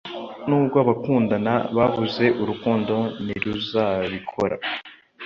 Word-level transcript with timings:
nubwo 0.47 0.75
abakundana 0.83 1.53
babuze 1.75 2.25
urukundo 2.41 2.95
ntiruzabikora 3.23 4.55